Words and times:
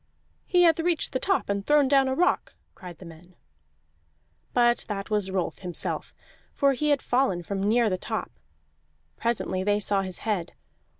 "He 0.47 0.63
hath 0.63 0.79
reached 0.79 1.13
the 1.13 1.19
top 1.19 1.47
and 1.47 1.63
thrown 1.63 1.87
down 1.87 2.07
a 2.07 2.15
rock," 2.15 2.55
cried 2.73 2.97
the 2.97 3.05
men. 3.05 3.35
But 4.51 4.83
that 4.87 5.11
was 5.11 5.29
Rolf 5.29 5.59
himself, 5.59 6.15
for 6.53 6.73
he 6.73 6.89
had 6.89 7.03
fallen 7.03 7.43
from 7.43 7.61
near 7.61 7.87
the 7.87 7.99
top; 7.99 8.31
presently 9.15 9.63
they 9.63 9.79
saw 9.79 10.01
his 10.01 10.17
head. 10.25 10.53